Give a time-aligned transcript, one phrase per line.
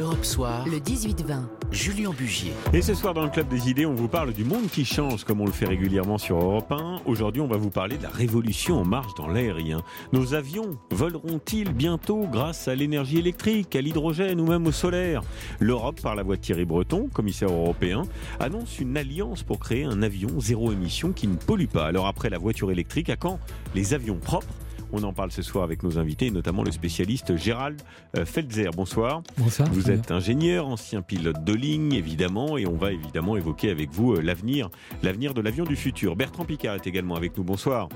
[0.00, 1.42] Europe Soir, le 18-20.
[1.72, 2.52] Julien Bugier.
[2.72, 5.24] Et ce soir dans le Club des Idées, on vous parle du monde qui change
[5.24, 7.02] comme on le fait régulièrement sur Europe 1.
[7.04, 9.82] Aujourd'hui, on va vous parler de la révolution en marche dans l'aérien.
[10.12, 15.22] Nos avions voleront-ils bientôt grâce à l'énergie électrique, à l'hydrogène ou même au solaire?
[15.58, 18.02] L'Europe, par la voix de Thierry Breton, commissaire européen,
[18.38, 21.86] annonce une alliance pour créer un avion zéro émission qui ne pollue pas.
[21.86, 23.38] Alors après la voiture électrique, à quand
[23.74, 24.48] les avions propres?
[24.92, 27.80] On en parle ce soir avec nos invités, notamment le spécialiste Gérald
[28.16, 28.70] euh, Felzer.
[28.70, 29.22] Bonsoir.
[29.36, 29.68] Bonsoir.
[29.72, 34.14] Vous êtes ingénieur, ancien pilote de ligne, évidemment, et on va évidemment évoquer avec vous
[34.14, 34.70] euh, l'avenir,
[35.02, 36.16] l'avenir de l'avion du futur.
[36.16, 37.44] Bertrand Picard est également avec nous.
[37.44, 37.88] Bonsoir.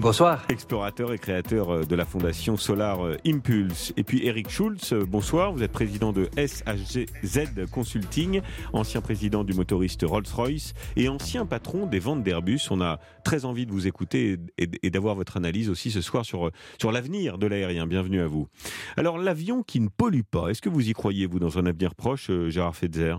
[0.00, 0.44] Bonsoir.
[0.48, 3.92] Explorateur et créateur euh, de la fondation Solar euh, Impulse.
[3.96, 5.52] Et puis Eric Schulz, euh, bonsoir.
[5.52, 8.40] Vous êtes président de SHZ Consulting,
[8.72, 12.62] ancien président du motoriste Rolls-Royce et ancien patron des ventes d'Airbus.
[12.70, 16.50] On a très envie de vous écouter et d'avoir votre analyse aussi ce soir sur,
[16.80, 17.86] sur l'avenir de l'aérien.
[17.86, 18.48] Bienvenue à vous.
[18.96, 21.94] Alors, l'avion qui ne pollue pas, est-ce que vous y croyez, vous, dans un avenir
[21.94, 23.14] proche, Gérard Fetzer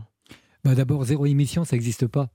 [0.66, 2.30] bah D'abord, zéro émission, ça n'existe pas.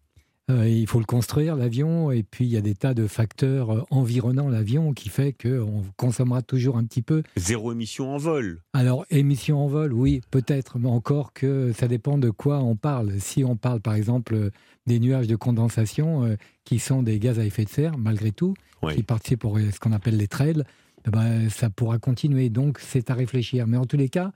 [0.50, 3.70] Euh, il faut le construire, l'avion, et puis il y a des tas de facteurs
[3.70, 7.22] euh, environnant l'avion qui fait qu'on consommera toujours un petit peu.
[7.36, 12.18] Zéro émission en vol Alors, émission en vol, oui, peut-être, mais encore que ça dépend
[12.18, 13.20] de quoi on parle.
[13.20, 14.50] Si on parle, par exemple,
[14.86, 18.54] des nuages de condensation, euh, qui sont des gaz à effet de serre, malgré tout,
[18.94, 20.62] qui participent pour ce qu'on appelle les trails,
[21.06, 22.48] eh ben, ça pourra continuer.
[22.48, 23.66] Donc, c'est à réfléchir.
[23.66, 24.32] Mais en tous les cas,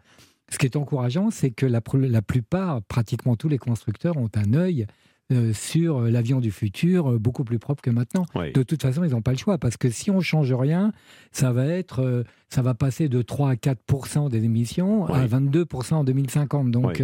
[0.51, 4.55] ce qui est encourageant, c'est que la, la plupart, pratiquement tous les constructeurs ont un
[4.55, 4.87] œil
[5.33, 8.27] euh, sur euh, l'avion du futur euh, beaucoup plus propre que maintenant.
[8.35, 10.93] De toute façon, ils n'ont pas le choix parce que si on change rien,
[11.33, 16.05] ça va être, ça va passer de 3 à 4% des émissions à 22% en
[16.05, 16.71] 2050.
[16.71, 17.03] Donc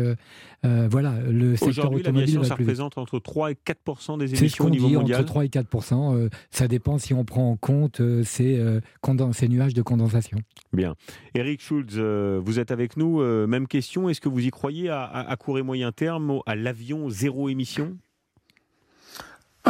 [0.62, 4.96] voilà, le secteur automobile ça représente entre 3 et 4% des émissions au niveau dit,
[4.96, 5.20] mondial.
[5.20, 8.62] Entre 3 et 4 ça dépend si on prend en compte ces,
[9.32, 10.38] ces nuages de condensation.
[10.74, 10.94] Bien,
[11.34, 13.22] Eric Schulz, vous êtes avec nous.
[13.46, 14.10] même question.
[14.10, 17.96] Est-ce que vous y croyez à, à court et moyen terme à l'avion zéro émission?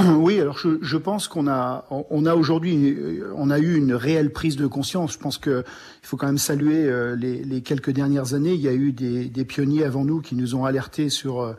[0.19, 2.97] Oui, alors je, je pense qu'on a, on a aujourd'hui,
[3.37, 5.13] on a eu une réelle prise de conscience.
[5.13, 5.65] Je pense que
[6.03, 8.55] il faut quand même saluer euh, les, les, quelques dernières années.
[8.55, 11.53] Il y a eu des, des, pionniers avant nous qui nous ont alertés sur euh,
[11.53, 11.55] euh,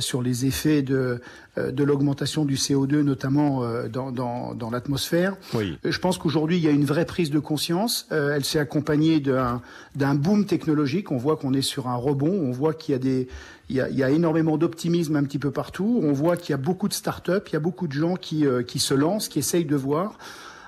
[0.00, 1.20] sur les effets de
[1.56, 5.36] de l'augmentation du CO2, notamment dans, dans, dans l'atmosphère.
[5.54, 5.78] Oui.
[5.82, 8.06] Je pense qu'aujourd'hui, il y a une vraie prise de conscience.
[8.10, 9.62] elle s'est accompagnée d'un
[9.94, 11.10] d'un boom technologique.
[11.10, 12.42] On voit qu'on est sur un rebond.
[12.42, 13.28] On voit qu'il y a des
[13.70, 16.00] il y a, il y a énormément d'optimisme un petit peu partout.
[16.02, 18.44] On voit qu'il y a beaucoup de start-up, il y a beaucoup de gens qui,
[18.66, 20.18] qui se lancent, qui essayent de voir.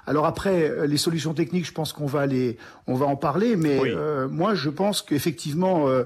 [0.08, 3.56] Alors après, euh, les solutions techniques, je pense qu'on va les, on va en parler,
[3.56, 6.04] mais euh, moi, je pense qu'effectivement, euh, euh,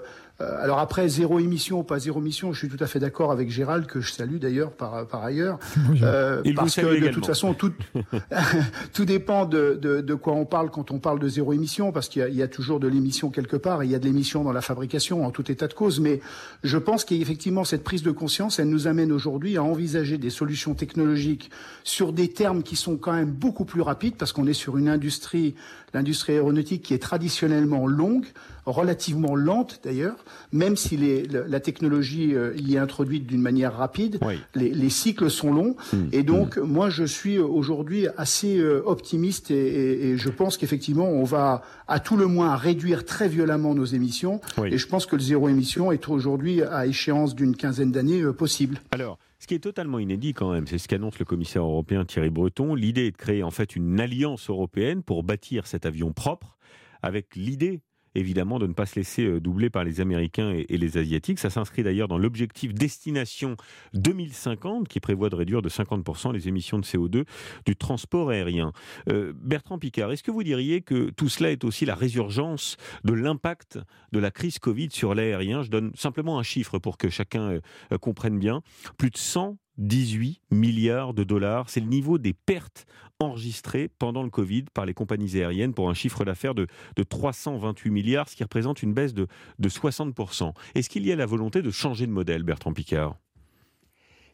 [0.61, 3.51] alors après, zéro émission ou pas zéro émission, je suis tout à fait d'accord avec
[3.51, 5.59] Gérald, que je salue d'ailleurs par, par ailleurs.
[6.03, 7.73] Euh, parce que de toute façon, tout,
[8.93, 12.09] tout dépend de, de, de, quoi on parle quand on parle de zéro émission, parce
[12.09, 14.43] qu'il y, y, a toujours de l'émission quelque part, et il y a de l'émission
[14.45, 16.01] dans la fabrication, en tout état de cause.
[16.01, 16.21] Mais
[16.63, 20.75] je pense qu'effectivement, cette prise de conscience, elle nous amène aujourd'hui à envisager des solutions
[20.75, 21.51] technologiques
[21.85, 24.89] sur des termes qui sont quand même beaucoup plus rapides, parce qu'on est sur une
[24.89, 25.55] industrie,
[25.95, 28.27] l'industrie aéronautique qui est traditionnellement longue,
[28.67, 34.21] relativement lente d'ailleurs, même si les, la technologie euh, y est introduite d'une manière rapide,
[34.55, 35.77] les, les, cycles sont longs.
[35.93, 35.97] Mmh.
[36.13, 36.63] Et donc, mmh.
[36.63, 41.63] moi, je suis aujourd'hui assez euh, optimiste et, et, et je pense qu'effectivement, on va
[41.89, 44.41] à tout le moins réduire très violemment nos émissions.
[44.59, 44.69] Oui.
[44.73, 48.33] Et je pense que le zéro émission est aujourd'hui, à échéance d'une quinzaine d'années, euh,
[48.33, 48.81] possible.
[48.93, 52.31] Alors, ce qui est totalement inédit quand même, c'est ce qu'annonce le commissaire européen Thierry
[52.31, 52.77] Breton.
[52.77, 56.57] L'idée est de créer en fait une alliance européenne pour bâtir cet avion propre
[57.03, 57.81] avec l'idée
[58.15, 61.39] évidemment de ne pas se laisser euh, doubler par les Américains et, les Asiatiques.
[61.39, 63.57] Ça s'inscrit d'ailleurs dans l'objectif destination
[63.95, 67.25] 2050 qui prévoit de réduire de 50% les émissions de CO2
[67.67, 68.73] du transport aérien.
[69.09, 73.13] Euh, Bertrand Picard, est-ce que vous diriez que tout cela est aussi la résurgence de
[73.13, 73.79] l'impact
[74.13, 75.63] de la crise Covid sur l'aérien?
[75.63, 77.61] Je donne simplement un chiffre pour que chacun
[77.93, 78.63] euh, comprenne bien.
[78.99, 81.71] Plus de 100 18 milliards de dollars.
[81.71, 82.87] C'est le niveau des pertes
[83.21, 86.67] enregistrées pendant le Covid par les compagnies aériennes pour un chiffre d'affaires de,
[86.97, 89.29] de, 328 milliards, ce qui représente une baisse de,
[89.59, 90.53] de 60%.
[90.75, 93.17] Est-ce qu'il y a la volonté de changer de modèle, Bertrand Picard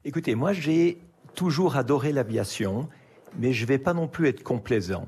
[0.04, 0.98] Écoutez, moi j'ai
[1.34, 2.88] toujours adoré l'aviation,
[3.38, 5.06] mais je ne vais pas non plus être complaisant.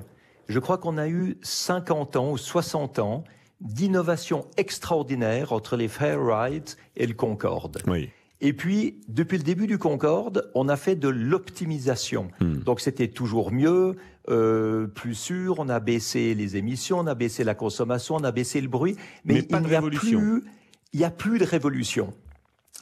[0.48, 3.24] Je crois qu'on a eu 50 ans ou 60 ans
[3.60, 7.82] d'innovation extraordinaire entre les Fairright et le Concorde.
[7.86, 8.10] Oui.
[8.40, 12.30] Et puis, depuis le début du Concorde, on a fait de l'optimisation.
[12.40, 12.58] Hmm.
[12.60, 13.96] Donc, c'était toujours mieux,
[14.30, 15.56] euh, plus sûr.
[15.58, 18.96] On a baissé les émissions, on a baissé la consommation, on a baissé le bruit.
[19.24, 20.18] Mais, Mais pas il de n'y a révolution.
[20.20, 20.44] plus,
[20.92, 22.14] il n'y a plus de révolution.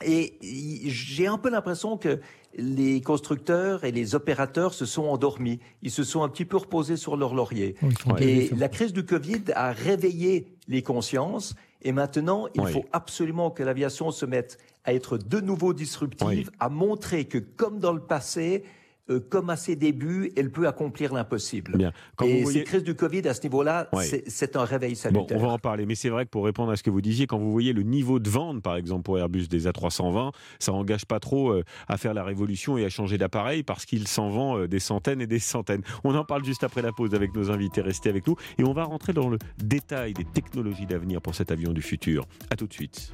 [0.05, 0.39] Et
[0.87, 2.21] j'ai un peu l'impression que
[2.57, 5.59] les constructeurs et les opérateurs se sont endormis.
[5.83, 7.75] Ils se sont un petit peu reposés sur leur laurier.
[7.83, 13.51] Oui, Et la crise du Covid a réveillé les consciences Et maintenant, il faut absolument
[13.51, 14.59] que l'aviation se mette
[14.89, 18.65] à être de nouveau disruptive, à montrer que, comme dans le passé,
[19.11, 21.93] euh, comme à ses débuts, elle peut accomplir l'impossible.
[22.23, 23.91] Et cette crise du Covid, à ce niveau-là,
[24.27, 25.37] c'est un réveil salutaire.
[25.39, 27.27] on va en parler, mais c'est vrai que pour répondre à ce que vous disiez,
[27.27, 31.05] quand vous voyez le niveau de vente, par exemple, pour Airbus des A320, ça n'engage
[31.05, 34.59] pas trop euh, à faire la révolution et à changer d'appareil parce qu'il s'en vend
[34.59, 35.83] euh, des centaines et des centaines.
[36.05, 37.83] On en parle juste après la pause avec nos invités.
[37.83, 41.51] Restez avec nous et on va rentrer dans le détail des technologies d'avenir pour cet
[41.51, 42.27] avion du futur.
[42.51, 43.13] A tout de suite.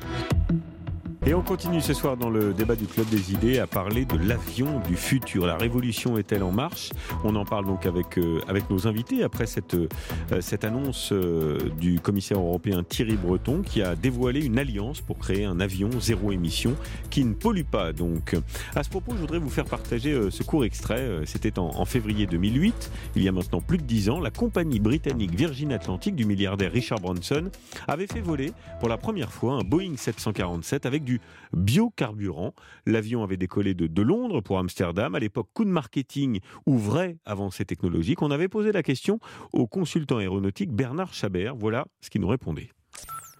[1.26, 4.18] Et on continue ce soir dans le débat du Club des idées à parler de
[4.18, 5.46] l'avion du futur.
[5.46, 6.90] La révolution est-elle en marche?
[7.24, 9.88] On en parle donc avec, euh, avec nos invités après cette, euh,
[10.42, 15.46] cette annonce euh, du commissaire européen Thierry Breton qui a dévoilé une alliance pour créer
[15.46, 16.76] un avion zéro émission
[17.08, 17.94] qui ne pollue pas.
[17.94, 18.36] Donc,
[18.74, 21.08] à ce propos, je voudrais vous faire partager ce court extrait.
[21.24, 24.20] C'était en, février 2008, il y a maintenant plus de 10 ans.
[24.20, 27.50] La compagnie britannique Virgin Atlantic du milliardaire Richard Branson
[27.88, 31.13] avait fait voler pour la première fois un Boeing 747 avec du
[31.52, 32.54] biocarburant.
[32.86, 35.14] L'avion avait décollé de, de Londres pour Amsterdam.
[35.14, 38.16] À l'époque, coup de marketing ouvrait avant ces technologies.
[38.20, 39.18] On avait posé la question
[39.52, 41.56] au consultant aéronautique Bernard Chabert.
[41.56, 42.70] Voilà ce qu'il nous répondait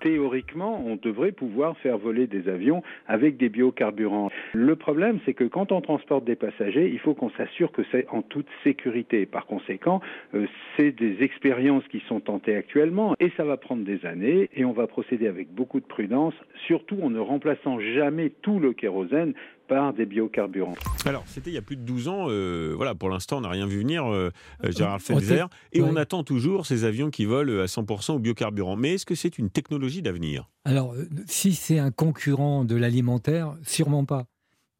[0.04, 4.30] théoriquement, on devrait pouvoir faire voler des avions avec des biocarburants.
[4.52, 8.06] Le problème, c'est que quand on transporte des passagers, il faut qu'on s'assure que c'est
[8.10, 9.24] en toute sécurité.
[9.24, 10.02] Par conséquent,
[10.34, 10.46] euh,
[10.76, 14.72] c'est des expériences qui sont tentées actuellement et ça va prendre des années et on
[14.72, 16.34] va procéder avec beaucoup de prudence,
[16.66, 19.32] surtout en ne remplaçant jamais tout le kérosène
[19.66, 20.74] par des biocarburants.
[21.04, 22.26] Alors, c'était il y a plus de 12 ans.
[22.28, 24.30] Euh, voilà, pour l'instant, on n'a rien vu venir, euh,
[24.64, 25.48] euh, Gérard Felzer.
[25.72, 28.76] Et on attend toujours ces avions qui volent à 100% au biocarburant.
[28.76, 30.48] Mais est-ce que c'est une technologie d'avenir?
[30.64, 30.94] Alors,
[31.26, 34.26] si c'est un concurrent de l'alimentaire, sûrement pas.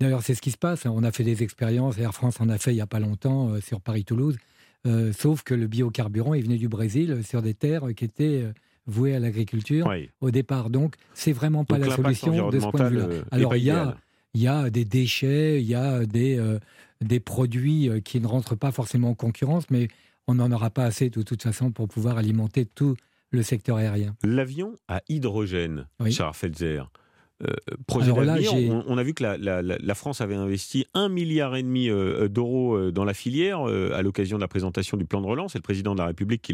[0.01, 0.87] D'ailleurs, c'est ce qui se passe.
[0.87, 3.61] On a fait des expériences, Air France en a fait il n'y a pas longtemps
[3.61, 4.37] sur Paris-Toulouse.
[5.13, 8.45] sauf que le biocarburant, est venu du Brésil sur des terres qui étaient
[8.87, 9.91] vouées à l'agriculture
[10.21, 10.71] au départ.
[10.71, 13.25] Donc, c'est vraiment pas la solution de ce point de vue-là.
[13.31, 13.97] Alors, il y a
[14.35, 16.59] il y a des déchets, il y a des, euh,
[17.01, 19.89] des produits euh, qui ne rentrent pas forcément en concurrence, mais
[20.27, 22.97] on n'en aura pas assez de toute façon pour pouvoir alimenter tout
[23.31, 24.17] le secteur aérien.
[24.23, 26.91] L'avion à hydrogène, Charles Felzer,
[27.43, 27.53] euh,
[27.89, 32.77] projet on, a vu que la, France avait investi un milliard et demi euh, d'euros
[32.77, 35.53] euh, dans la filière à l'occasion de la présentation du plan de relance.
[35.53, 36.53] C'est le président de la République qui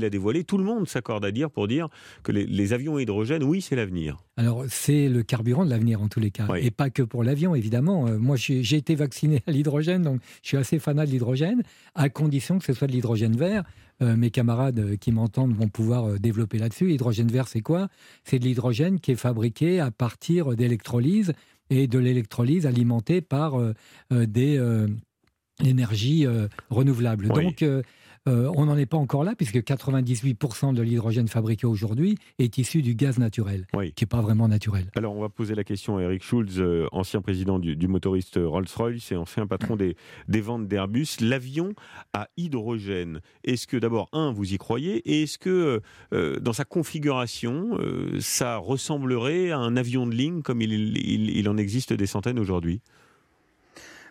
[0.00, 0.44] l'a dévoilé.
[0.44, 1.88] Tout le monde s'accorde à dire pour dire
[2.22, 4.16] que les, avions à hydrogène, oui, c'est l'avenir.
[4.36, 7.54] Alors c'est le carburant de l'avenir en tous les cas, et pas que pour l'avion
[7.54, 8.06] évidemment.
[8.18, 11.62] moi j'ai été vacciné à l'hydrogène, donc je suis assez fanat de l'hydrogène,
[11.94, 13.64] à condition que ce soit de l'hydrogène vert.
[14.02, 16.92] Euh, mes camarades euh, qui m'entendent vont pouvoir euh, développer là-dessus.
[16.92, 17.88] Hydrogène vert, c'est quoi?
[18.24, 21.32] C'est de l'hydrogène qui est fabriqué à partir d'électrolyse
[21.70, 23.58] et de l'électrolyse alimentée par
[24.12, 24.60] des
[25.64, 26.24] énergies
[26.70, 27.26] renouvelables.
[27.26, 27.64] Donc,
[28.28, 32.82] euh, on n'en est pas encore là, puisque 98% de l'hydrogène fabriqué aujourd'hui est issu
[32.82, 34.90] du gaz naturel, qui n'est pas vraiment naturel.
[34.96, 39.12] Alors, on va poser la question à Eric Schulz, euh, ancien président du, motoriste Rolls-Royce
[39.12, 39.96] et ancien patron des,
[40.40, 41.06] ventes d'Airbus.
[41.20, 41.72] L'avion
[42.12, 45.80] à hydrogène, est-ce que d'abord, un, vous y croyez Et est-ce que
[46.12, 47.78] euh, dans sa configuration,
[48.20, 52.80] ça ressemblerait à un avion de ligne comme il en existe des centaines aujourd'hui?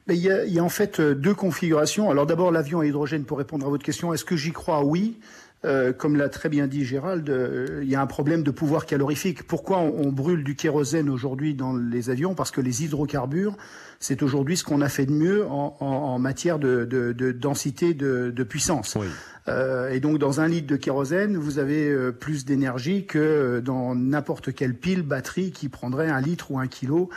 [0.10, 2.12] Il y, a, il y, a, en fait euh, deux configurations.
[2.12, 4.14] Alors d'abord l'avion à hydrogène pour répondre à votre question.
[4.14, 4.84] Est-ce que j'y crois?
[4.84, 5.18] Oui.
[5.66, 8.86] Euh, comme l'a très bien dit Gérald, euh, il y a un problème de pouvoir
[8.86, 9.44] calorifique.
[9.48, 12.36] Pourquoi on, brûle du kérosène aujourd'hui dans les avions?
[12.36, 13.58] Parce que les hydrocarbures,
[14.00, 17.32] c'est aujourd'hui ce qu'on a fait de mieux en, en, en matière de, de, de,
[17.32, 18.96] densité de, de puissance.
[19.00, 19.08] Oui.
[19.48, 23.96] Euh, et donc dans un litre de kérosène, vous avez euh, plus d'énergie que dans
[23.96, 27.10] n'importe quelle pile batterie qui prendrait un litre ou un kilo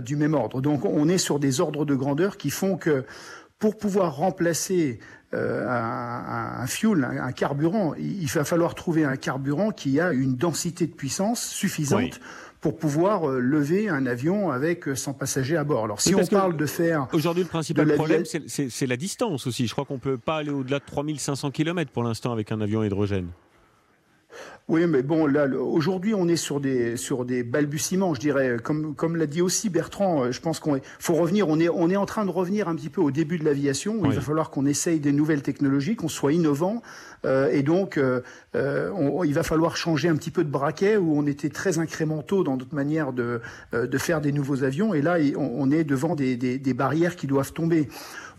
[0.00, 0.60] du même ordre.
[0.60, 3.04] Donc on est sur des ordres de grandeur qui font que
[3.58, 4.98] pour pouvoir remplacer
[5.34, 10.36] euh, un, un, fuel, un, carburant, il va falloir trouver un carburant qui a une
[10.36, 12.20] densité de puissance suffisante
[12.60, 15.84] pour pouvoir euh, lever un avion avec 100 passagers à bord.
[15.84, 17.08] Alors si on parle de faire...
[17.12, 19.66] Aujourd'hui, le principal problème, c'est la distance aussi.
[19.66, 22.60] Je crois qu'on ne peut pas aller au-delà de 3500 km pour l'instant avec un
[22.60, 23.28] avion hydrogène.
[24.68, 28.56] Oui, mais bon, là, aujourd'hui, on est sur des sur des balbutiements, je dirais.
[28.60, 31.48] Comme comme l'a dit aussi Bertrand, euh, je pense qu'on faut revenir.
[31.48, 34.00] On est on est en train de revenir un petit peu au début de l'aviation.
[34.04, 36.82] Il va falloir qu'on essaye des nouvelles technologies, qu'on soit innovant,
[37.24, 38.20] euh, et donc euh,
[38.54, 42.42] on, il va falloir changer un petit peu de braquet où on était très incrémentaux
[42.42, 43.40] dans notre manière de
[43.72, 47.14] de faire des nouveaux avions, et là on, on est devant des, des, des barrières
[47.14, 47.88] qui doivent tomber.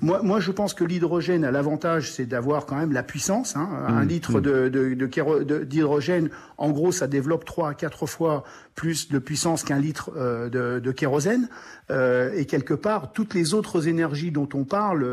[0.01, 3.56] Moi, moi, je pense que l'hydrogène a l'avantage, c'est d'avoir quand même la puissance.
[3.56, 3.68] Hein.
[3.88, 4.42] Un mmh, litre mmh.
[4.42, 8.44] de, d'hydrogène, en gros, ça développe trois à quatre fois
[8.77, 11.50] plus de puissance qu'un litre euh, de, kérosène.
[11.89, 15.04] Euh, et quelque part, toutes les autres énergies dont on parle,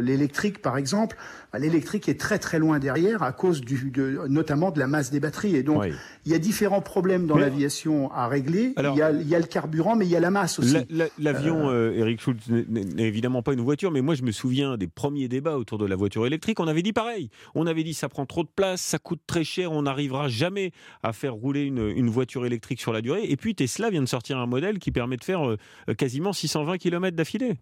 [0.00, 1.16] l'électrique par exemple,
[1.52, 5.10] bah, l'électrique est très très loin derrière à cause du, de, notamment de la masse
[5.10, 5.56] des batteries.
[5.56, 5.84] Et donc,
[6.24, 8.72] il y a différents problèmes dans l'aviation à régler.
[8.78, 10.78] il, y a, il, y a, le carburant, mais il y a la masse aussi.
[11.18, 11.92] L'avion, euh...
[11.92, 15.58] Eric Schultz, n'est évidemment pas une voiture, mais moi je me souviens des premiers débats
[15.58, 16.60] autour de la voiture électrique.
[16.60, 17.28] On avait dit pareil.
[17.54, 20.72] On avait dit ça prend trop de place, ça coûte très cher, on n'arrivera jamais
[21.02, 23.24] à faire rouler une, voiture électrique sur la durée.
[23.28, 25.58] Et puis Tesla vient de sortir un modèle qui permet de faire euh,
[25.98, 27.58] quasiment 620 km d'affilée.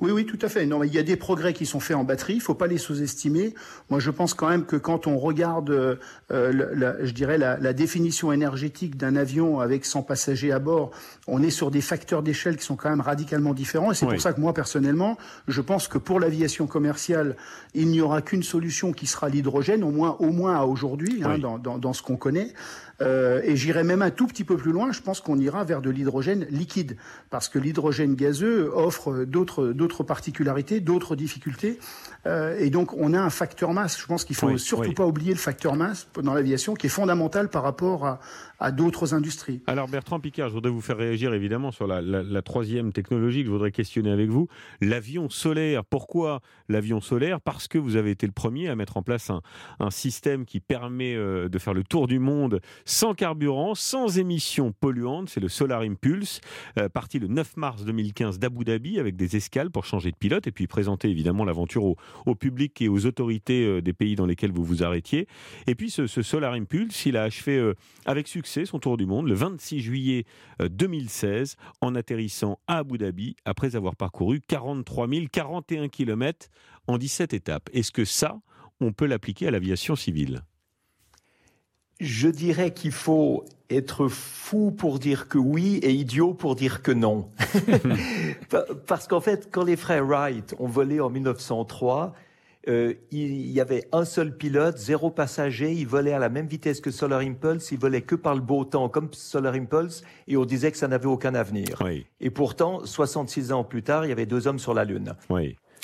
[0.00, 0.66] Oui, oui, tout à fait.
[0.66, 2.34] Non, il y a des progrès qui sont faits en batterie.
[2.34, 3.54] Il faut pas les sous-estimer.
[3.90, 5.96] Moi, je pense quand même que quand on regarde, euh,
[6.30, 10.90] la, je dirais, la, la définition énergétique d'un avion avec 100 passagers à bord,
[11.26, 13.92] on est sur des facteurs d'échelle qui sont quand même radicalement différents.
[13.92, 17.36] Et c'est pour ça que moi, personnellement, je pense que pour l'aviation commerciale,
[17.74, 21.38] il n'y aura qu'une solution qui sera l'hydrogène, au moins, au moins à aujourd'hui, hein,
[21.38, 22.52] dans, dans, dans, ce qu'on connaît.
[23.00, 24.92] Euh, et j'irai même un tout petit peu plus loin.
[24.92, 26.96] Je pense qu'on ira vers de l'hydrogène liquide,
[27.30, 31.78] parce que l'hydrogène gazeux offre d'autres d'autres particularités, d'autres difficultés.
[32.26, 33.98] Euh, et donc, on a un facteur masse.
[34.00, 37.48] Je pense qu'il faut surtout pas oublier le facteur masse dans l'aviation, qui est fondamental
[37.48, 38.20] par rapport à,
[38.60, 39.60] à d'autres industries.
[39.66, 43.52] Alors Bertrand Picard, je voudrais vous faire réagir évidemment sur la, troisième technologie que je
[43.52, 44.48] voudrais questionner avec vous,
[44.80, 45.84] l'avion solaire.
[45.84, 47.40] Pourquoi l'avion solaire?
[47.40, 51.14] Parce que vous avez été le premier à mettre en place un, système qui permet
[51.14, 55.28] euh, de faire le tour du monde sans carburant, sans émissions polluantes.
[55.30, 56.40] C'est le Solar Impulse,
[56.78, 60.46] euh, parti le 9 mars 2015 d'Abu Dhabi avec des escales pour changer de pilote
[60.46, 64.52] et puis présenter évidemment l'aventure au, public et aux autorités euh, des pays dans lesquels
[64.52, 65.26] vous vous arrêtiez.
[65.66, 67.72] Et puis ce, ce Solar Impulse, il a achevé
[68.04, 70.24] avec succès son tour du monde le 26 juillet
[70.60, 76.48] 2016 euh, en atterrissant à Abu Dhabi après avoir parcouru 43 041 km
[76.86, 77.68] en 17 étapes.
[77.72, 78.40] Est-ce que ça,
[78.80, 80.42] on peut l'appliquer à l'aviation civile?
[82.00, 86.92] Je dirais qu'il faut être fou pour dire que oui et idiot pour dire que
[86.92, 87.28] non.
[88.86, 92.14] Parce qu'en fait, quand les frères Wright ont volé en 1903,
[92.68, 96.80] euh, il y avait un seul pilote, zéro passager, il volait à la même vitesse
[96.80, 100.44] que Solar Impulse, il volait que par le beau temps comme Solar Impulse, et on
[100.44, 101.82] disait que ça n'avait aucun avenir.
[102.20, 105.14] Et pourtant, 66 ans plus tard, il y avait deux hommes sur la Lune.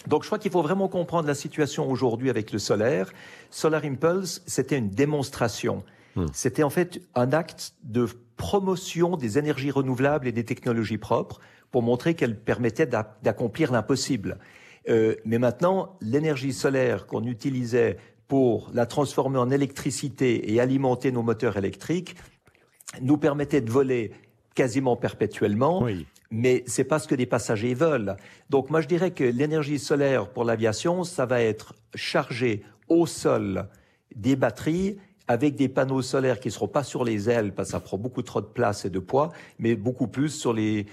[0.07, 3.13] Donc je crois qu'il faut vraiment comprendre la situation aujourd'hui avec le solaire.
[3.51, 5.83] Solar Impulse, c'était une démonstration.
[6.17, 6.27] Hmm.
[6.35, 11.83] C'était en fait un acte de promotion des énergies renouvelables et des technologies propres pour
[11.83, 14.39] montrer qu'elles permettaient d'accomplir l'impossible.
[14.89, 17.97] Euh, mais maintenant, l'énergie solaire qu'on utilisait
[18.29, 22.17] pour la transformer en électricité et alimenter nos moteurs électriques
[23.01, 24.13] nous permettait de voler
[24.55, 25.83] quasiment perpétuellement.
[25.83, 26.07] Oui.
[26.31, 28.17] Mais c'est pas ce que les passagers veulent.
[28.51, 33.69] Donc moi je dirais que l'énergie solaire pour l'aviation, ça va être chargé au sol
[34.15, 37.73] des batteries avec des panneaux solaires qui ne seront pas sur les ailes parce que
[37.73, 40.87] ça prend beaucoup trop de place et de poids, mais beaucoup plus sur, les,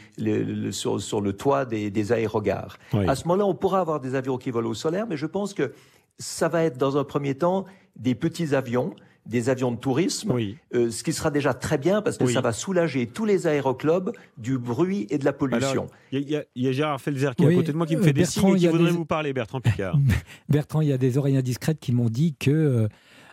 [0.71, 2.77] sur, sur, le toit des, des aérogares.
[2.93, 5.53] À ce moment-là, on pourra avoir des avions qui volent au solaire, mais je pense
[5.53, 5.73] que
[6.17, 8.95] ça va être dans un premier temps des petits avions
[9.25, 10.33] des avions de tourisme,
[10.73, 14.11] euh, ce qui sera déjà très bien parce que ça va soulager tous les aéroclubs
[14.37, 15.87] du bruit et de la pollution.
[16.11, 18.13] Il y, y, a Gérard Felzer qui est à côté de moi qui me fait
[18.13, 19.97] des signes et qui voudrait vous parler, Bertrand Picard.
[20.49, 22.87] Bertrand, il y a des oreilles indiscrètes qui m'ont dit que euh,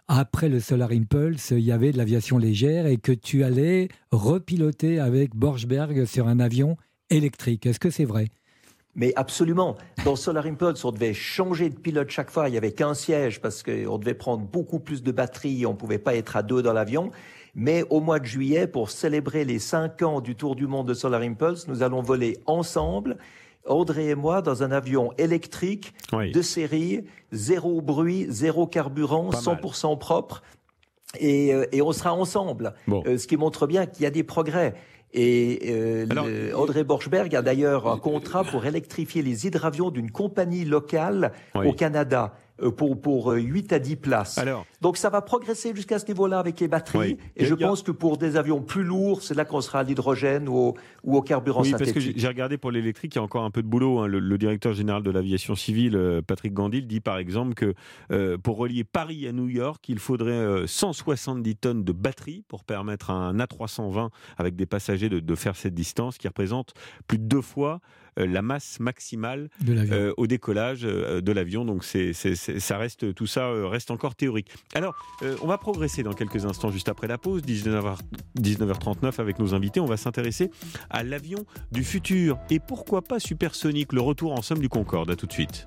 [0.09, 4.99] après le Solar Impulse, il y avait de l'aviation légère et que tu allais repiloter
[4.99, 6.77] avec Borchberg sur un avion
[7.11, 7.67] électrique.
[7.67, 8.29] Est-ce que c'est vrai?
[8.95, 9.77] Mais absolument.
[10.05, 12.49] Dans Solar Impulse, on devait changer de pilote chaque fois.
[12.49, 15.67] Il y avait qu'un siège parce qu'on devait prendre beaucoup plus de batteries.
[15.67, 17.11] On ne pouvait pas être à deux dans l'avion.
[17.55, 20.95] Mais au mois de juillet, pour célébrer les cinq ans du Tour du monde de
[20.95, 23.19] Solar Impulse, nous allons voler ensemble
[23.69, 30.43] Audrey et moi dans un avion électrique de série, zéro bruit, zéro carburant, 100% propre.
[31.19, 32.75] Et, euh, et, on sera ensemble.
[32.91, 34.75] Euh, ce qui montre bien qu'il y a des progrès.
[35.15, 41.33] Et euh, Audrey Borchberg a d'ailleurs un contrat pour électrifier les hydravions d'une compagnie locale
[41.55, 42.35] au Canada.
[42.61, 44.39] Euh, pour, pour 8 euh, à 10 places.
[44.39, 47.17] Alors, Donc ça va progresser jusqu'à ce niveau-là avec les batteries.
[47.37, 50.49] Et, je pense que pour des avions plus lourds, c'est là qu'on sera à l'hydrogène
[50.49, 50.75] ou au,
[51.05, 51.95] ou au carburant oui, synthétique.
[51.95, 54.01] parce que j'ai regardé pour l'électrique, il y a encore un peu de boulot.
[54.01, 54.09] Hein.
[54.09, 57.75] Le, directeur général de l'aviation civile, euh, Patrick Gandil, dit par exemple que
[58.37, 63.15] pour relier Paris à New York, il faudrait 170 tonnes de batteries pour permettre à
[63.15, 66.73] un A320 avec des passagers de, de faire cette distance qui représente
[67.07, 67.81] plus de deux fois
[68.19, 69.49] la masse maximale
[70.17, 71.65] au décollage de l'avion.
[71.65, 74.51] Donc c'est, ça reste tout ça reste encore théorique.
[74.75, 74.95] Alors
[75.43, 77.99] on va progresser dans quelques instants juste après la pause, 19h,
[78.39, 79.81] 19h39 avec nos invités.
[79.81, 80.51] On va s'intéresser
[80.91, 85.11] à l'avion du futur et pourquoi pas supersonique, le retour en somme du Concorde.
[85.11, 85.67] À tout de suite.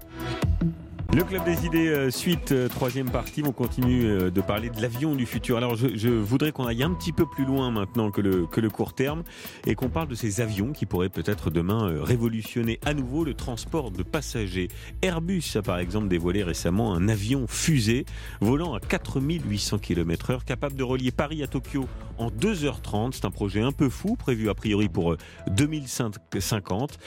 [1.14, 4.82] Le Club des idées, euh, suite, euh, troisième partie, on continue euh, de parler de
[4.82, 5.58] l'avion du futur.
[5.58, 8.70] Alors je, voudrais qu'on aille un petit peu plus loin maintenant que le, que le
[8.70, 9.24] court terme
[9.68, 13.92] et qu'on parle de ces avions qui pourraient peut-être demain révolutionner à nouveau le transport
[13.92, 14.70] de passagers.
[15.02, 18.06] Airbus a par exemple dévoilé récemment un avion fusée
[18.40, 21.88] volant à 4800 km heure, capable de relier Paris à Tokyo
[22.20, 23.12] en 2h30.
[23.14, 27.00] C'est un projet un peu fou, prévu a priori pour 2050,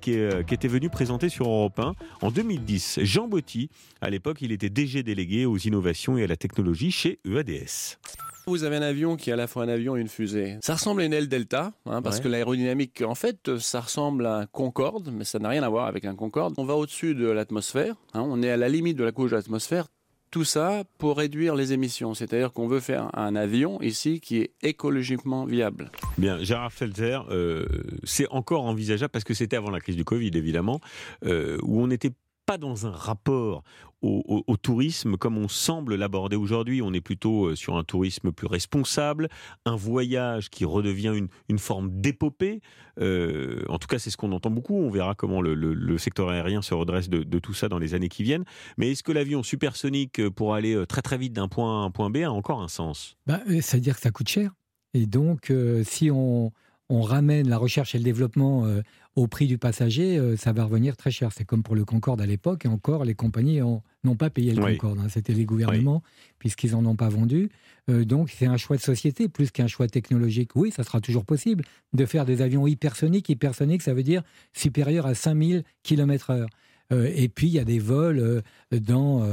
[0.00, 3.00] qui, était venu présenter sur Europe 1 en 2010.
[3.02, 7.18] Jean Bottier à l'époque, il était DG délégué aux innovations et à la technologie chez
[7.24, 7.98] EADS.
[8.46, 10.56] Vous avez un avion qui est à la fois un avion et une fusée.
[10.62, 14.36] Ça ressemble à une aile delta, hein, parce que l'aérodynamique, en fait, ça ressemble à
[14.38, 16.54] un Concorde, mais ça n'a rien à voir avec un Concorde.
[16.56, 19.36] On va au-dessus de l'atmosphère, hein, on est à la limite de la couche de
[19.36, 19.86] l'atmosphère.
[20.30, 24.52] Tout ça pour réduire les émissions, c'est-à-dire qu'on veut faire un avion ici qui est
[24.62, 25.90] écologiquement viable.
[26.18, 27.66] Bien, Gérard Felter, euh,
[28.04, 30.80] c'est encore envisageable parce que c'était avant la crise du Covid évidemment,
[31.24, 32.12] euh, où on était
[32.50, 33.62] pas dans un rapport
[34.02, 36.82] au, tourisme comme on semble l'aborder aujourd'hui.
[36.82, 39.28] On est plutôt euh, sur un tourisme plus responsable,
[39.66, 42.60] un voyage qui redevient une, forme d'épopée.
[42.98, 44.74] Euh, en tout cas, c'est ce qu'on entend beaucoup.
[44.74, 48.24] On verra comment le, secteur aérien se redresse de, tout ça dans les années qui
[48.24, 48.44] viennent.
[48.78, 51.86] Mais est-ce que l'avion supersonique euh, pour aller très très vite d'un point A à
[51.86, 53.16] un point B a encore un sens?
[53.28, 54.50] Bah, C'est-à-dire que ça coûte cher.
[54.92, 55.52] Et donc,
[55.84, 56.50] si on,
[56.90, 58.82] on ramène la recherche et le développement euh,
[59.14, 61.30] au prix du passager, euh, ça va revenir très cher.
[61.32, 64.60] C'est comme pour le Concorde à l'époque, et encore, les compagnies n'ont pas payé le
[64.60, 64.98] Concorde.
[64.98, 65.08] Hein.
[65.08, 66.02] C'était les gouvernements,
[66.40, 67.48] puisqu'ils n'en ont pas vendu.
[67.88, 70.50] Euh, donc, c'est un choix de société plus qu'un choix technologique.
[70.56, 73.28] Oui, ça sera toujours possible de faire des avions hypersoniques.
[73.28, 76.46] Hypersoniques, ça veut dire supérieur à 5000 km/h.
[76.92, 78.42] et puis, il y a des vols
[78.72, 79.24] dans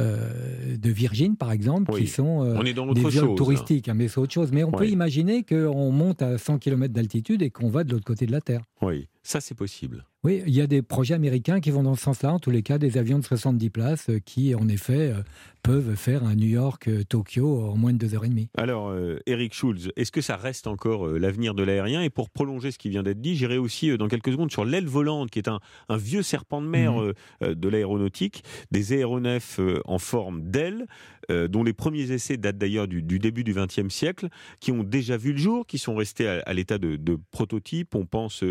[0.00, 3.88] euh, de Virgin, par exemple, qui sont euh, des vols touristiques.
[3.88, 4.52] Hein, mais c'est autre chose.
[4.52, 8.04] Mais on peut imaginer qu'on monte à 100 km d'altitude et qu'on va de l'autre
[8.04, 8.62] côté de la Terre.
[8.80, 10.04] Oui, ça c'est possible.
[10.24, 12.62] Oui, il y a des projets américains qui vont dans ce sens-là, en tous les
[12.62, 15.22] cas, des avions de 70 places euh, qui, en effet, euh,
[15.62, 18.48] peuvent faire un New York-Tokyo en moins de deux heures et demie.
[18.56, 22.02] Alors, euh, Eric Schulz, est-ce que ça reste encore l'avenir de l'aérien?
[22.02, 24.86] Et pour prolonger ce qui vient d'être dit, j'irai aussi dans quelques secondes sur l'aile
[24.86, 27.54] volante, qui est un, vieux serpent de mer mhm.
[27.54, 28.42] de l'aéronautique,
[28.72, 30.86] des aéronefs en forme d'aile,
[31.28, 34.28] dont les premiers essais datent d'ailleurs du, début du XXe siècle,
[34.60, 37.94] qui ont déjà vu le jour, qui sont restés à, l'état de, de prototype.
[37.94, 38.42] On pense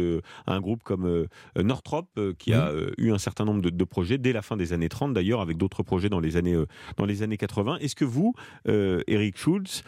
[0.45, 3.83] à un groupe comme euh, Northrop, euh, qui a euh, eu un certain nombre de,
[3.83, 6.57] projets dès la fin des années 30 d'ailleurs, avec d'autres projets dans les années,
[6.97, 7.77] dans les années 80.
[7.77, 8.33] Est-ce que vous,
[8.65, 9.83] Eric Schulz,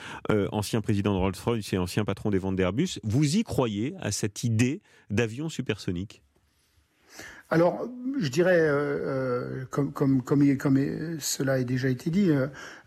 [0.51, 4.43] ancien président de Rolls-Royce et ancien patron des ventes d'Airbus, vous y croyez à cette
[4.43, 6.21] idée d'avion supersonique?
[7.49, 7.87] Alors,
[8.19, 8.69] je dirais,
[9.71, 10.79] comme, comme, comme, comme,
[11.19, 12.31] cela a déjà été dit,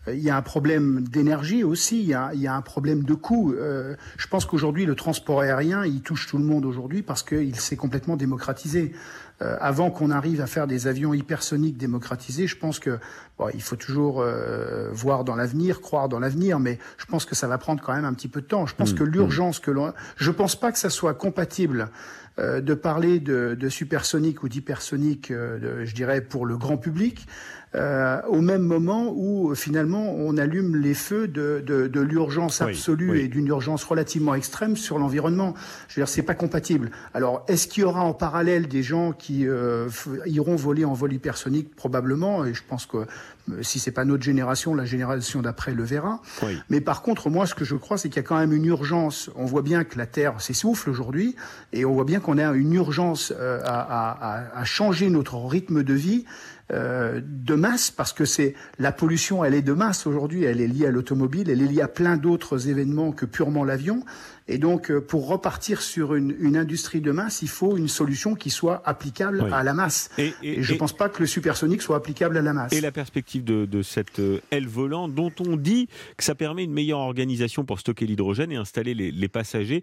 [0.09, 3.05] il y a un problème d'énergie aussi, il y, a, il y, a, un problème
[3.05, 3.53] de coût.
[3.53, 7.55] Euh, je pense qu'aujourd'hui, le transport aérien, il touche tout le monde aujourd'hui parce qu'il
[7.57, 8.93] s'est complètement démocratisé.
[9.41, 12.99] Euh, avant qu'on arrive à faire des avions hypersoniques démocratisés, je pense que
[13.39, 17.35] bon, il faut toujours euh, voir dans l'avenir, croire dans l'avenir, mais je pense que
[17.35, 18.67] ça va prendre quand même un petit peu de temps.
[18.67, 22.22] Je pense mmh, que l'urgence que l'on, je pense pas que ça soit compatible euh,
[22.39, 27.27] de parler de, supersonique ou d'hypersonique, je dirais pour le grand public,
[27.75, 33.21] euh, au même moment où finalement on allume les feux de, de, de l'urgence absolue
[33.21, 35.55] et d'une urgence relativement extrême sur l'environnement.
[35.89, 36.91] Je veux dire, c'est pas compatible.
[37.15, 39.89] Alors, est-ce qu'il y aura en parallèle des gens qui euh,
[40.27, 41.75] iront voler en vol hypersonique?
[41.75, 45.83] Probablement, et je pense que euh, si c'est pas notre génération, la génération d'après le
[45.83, 46.21] verra.
[46.69, 48.67] Mais par contre, moi, ce que je crois, c'est qu'il y a quand même une
[48.67, 49.31] urgence.
[49.35, 51.37] On voit bien que la Terre s'essouffle aujourd'hui,
[51.73, 55.95] et on voit bien qu'on a une urgence à, à, à changer notre rythme de
[55.95, 56.25] vie
[56.71, 60.67] euh, de masse, parce que c'est la pollution, elle est de masse aujourd'hui, elle est
[60.67, 64.05] liée à l'automobile, elle est liée à plein d'autres événements que purement l'avion.
[64.49, 68.51] Et donc, euh, pour repartir sur une, industrie de masse, il faut une solution qui
[68.51, 70.11] soit applicable à la masse.
[70.19, 72.73] Et, je ne pense pas que le supersonique soit applicable à la masse.
[72.73, 76.73] Et la perspective de, cette euh, aile volante, dont on dit que ça permet une
[76.73, 79.83] meilleure organisation pour stocker l'hydrogène et installer les, passagers,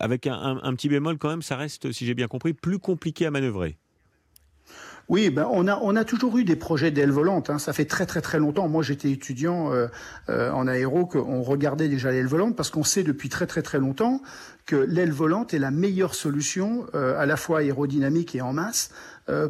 [0.00, 3.26] avec un, un petit bémol quand même, ça reste, si j'ai bien compris, plus compliqué
[3.26, 3.76] à manœuvrer.
[5.08, 7.50] Oui, ben on a on a toujours eu des projets d'ailes volantes.
[7.50, 7.58] Hein.
[7.58, 8.68] Ça fait très très très longtemps.
[8.68, 9.88] Moi, j'étais étudiant euh,
[10.28, 13.78] euh, en aéro qu'on regardait déjà l'aile volante parce qu'on sait depuis très très très
[13.78, 14.22] longtemps
[14.66, 18.90] que l'aile volante est la meilleure solution euh, à la fois aérodynamique et en masse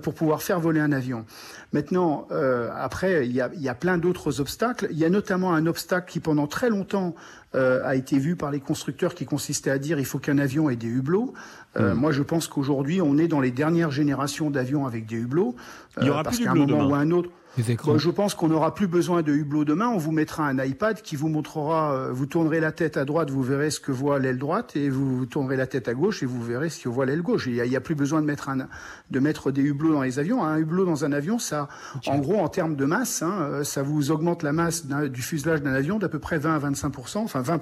[0.02, 1.24] pour pouvoir faire voler un avion.
[1.72, 2.28] Maintenant,
[2.76, 4.86] après, il y a, y a plein d'autres obstacles.
[4.90, 7.14] Il y a notamment un obstacle qui pendant très longtemps
[7.54, 10.76] a été vu par les constructeurs qui consistait à dire il faut qu'un avion ait
[10.76, 11.32] des hublots.
[11.74, 11.94] Hmm.
[11.94, 15.56] Moi, je pense qu'aujourd'hui, on est dans les dernières générations d'avions avec des hublots.
[16.02, 18.86] Il y aura plus qu'à un moment ou un autre, je pense qu'on n'aura plus
[18.86, 19.88] besoin de hublot demain.
[19.88, 23.30] On vous mettra un iPad qui vous montrera, euh, vous tournerez la tête à droite,
[23.30, 26.26] vous verrez ce que voit l'aile droite, et vous tournerez la tête à gauche et
[26.26, 27.46] vous verrez ce que voit l'aile gauche.
[27.46, 28.68] Il n'y a, plus besoin de mettre, un,
[29.10, 30.44] de mettre des hublots dans les avions.
[30.44, 31.68] Un hublot dans un avion, ça,
[32.06, 35.62] en gros, en termes de masse, hein, euh, ça vous augmente la masse du fuselage
[35.62, 37.60] d'un avion d'à peu près 20 à 25 enfin 20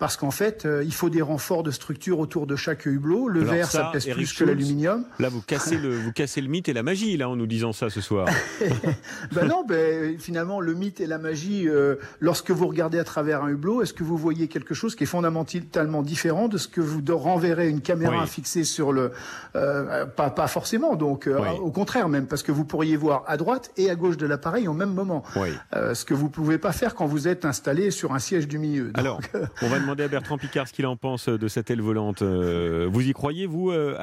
[0.00, 3.28] parce qu'en fait, euh, il faut des renforts de structure autour de chaque hublot.
[3.28, 5.04] Le verre, ça, pèse plus que l'aluminium.
[5.18, 7.74] Là, vous cassez, le, vous cassez le mythe et la magie, là, en nous disant
[7.74, 8.26] ça ce soir.
[9.32, 13.44] ben non, ben, finalement, le mythe et la magie, euh, lorsque vous regardez à travers
[13.44, 16.80] un hublot, est-ce que vous voyez quelque chose qui est fondamentalement différent de ce que
[16.80, 19.12] vous renverrez une caméra fixée sur le...
[19.54, 21.28] Euh, pas, pas forcément, donc
[21.60, 24.66] au contraire même, parce que vous pourriez voir à droite et à gauche de l'appareil
[24.66, 25.24] au même moment.
[25.74, 28.58] ce que vous ne pouvez pas faire quand vous êtes installé sur un siège du
[28.58, 28.92] milieu.
[28.94, 29.20] Alors,
[29.60, 32.22] on va demander à Bertrand Picard ce qu'il en pense de cette aile volante.
[32.22, 33.96] Euh, vous y croyez, vous euh,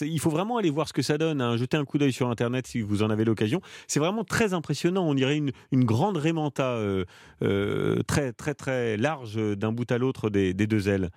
[0.00, 1.40] Il faut vraiment aller voir ce que ça donne.
[1.40, 1.56] Hein.
[1.56, 3.60] Jetez un coup d'œil sur Internet si vous en avez l'occasion.
[3.86, 5.06] C'est vraiment très impressionnant.
[5.06, 10.52] On dirait une, grande rémanta euh, très, très, très large d'un bout à l'autre des,
[10.54, 11.10] deux ailes.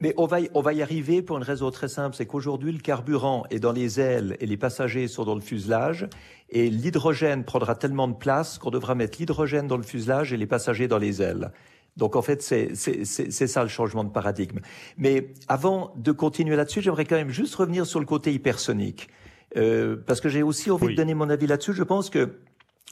[0.00, 3.58] Mais on va y arriver pour une raison très simple, c'est qu'aujourd'hui le carburant est
[3.58, 6.06] dans les ailes et les passagers sont dans le fuselage,
[6.50, 10.46] et l'hydrogène prendra tellement de place qu'on devra mettre l'hydrogène dans le fuselage et les
[10.46, 11.50] passagers dans les ailes.
[11.98, 14.60] Donc en fait, c'est ça le changement de paradigme.
[14.96, 19.08] Mais avant de continuer là-dessus, j'aimerais quand même juste revenir sur le côté hypersonique.
[19.56, 21.72] Euh, parce que j'ai aussi envie de donner mon avis là-dessus.
[21.72, 22.38] Je pense que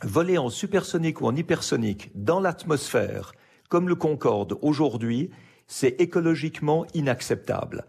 [0.03, 3.33] voler en supersonique ou en hypersonique dans l'atmosphère,
[3.69, 5.31] comme le Concorde aujourd'hui,
[5.69, 7.87] c'est écologiquement inacceptable.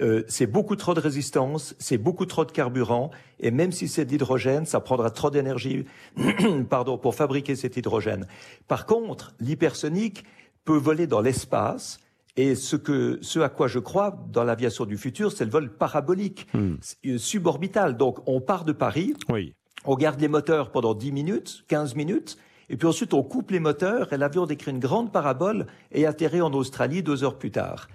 [0.00, 4.04] Euh, c'est beaucoup trop de résistance, c'est beaucoup trop de carburant, et même si c'est
[4.04, 5.84] de l'hydrogène, ça prendra trop d'énergie,
[6.70, 8.26] pardon, pour fabriquer cet hydrogène.
[8.66, 10.24] Par contre, l'hypersonique,
[10.64, 11.98] peut voler dans l'espace.
[12.36, 15.70] Et ce, que, ce à quoi je crois dans l'aviation du futur, c'est le vol
[15.70, 16.74] parabolique, hmm.
[17.06, 17.96] euh, suborbital.
[17.96, 19.54] Donc on part de Paris, oui.
[19.84, 23.58] on garde les moteurs pendant 10 minutes, 15 minutes, et puis ensuite on coupe les
[23.58, 27.88] moteurs et l'avion décrit une grande parabole et atterrit en Australie deux heures plus tard.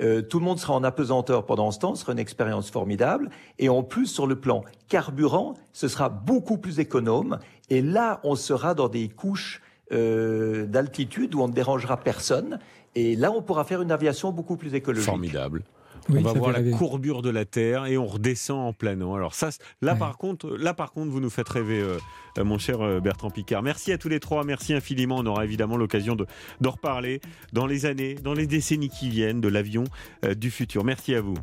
[0.00, 3.30] Euh, tout le monde sera en apesanteur pendant ce temps, ce sera une expérience formidable.
[3.58, 7.38] Et en plus, sur le plan carburant, ce sera beaucoup plus économe.
[7.68, 9.60] Et là, on sera dans des couches
[9.92, 12.58] euh, d'altitude où on ne dérangera personne.
[12.94, 15.06] Et là, on pourra faire une aviation beaucoup plus écologique.
[15.06, 15.62] Formidable.
[16.08, 19.14] on va voir la courbure de la Terre et on redescend en planant.
[19.14, 19.50] Alors ça,
[19.80, 21.98] là par contre, là par contre, vous nous faites rêver, euh,
[22.38, 23.62] euh, mon cher Bertrand Picard.
[23.62, 25.16] Merci à tous les trois, merci infiniment.
[25.18, 26.26] On aura évidemment l'occasion de,
[26.64, 27.20] reparler
[27.52, 29.84] dans les années, dans les décennies qui viennent de l'avion
[30.36, 30.84] du futur.
[30.84, 31.36] Merci à vous.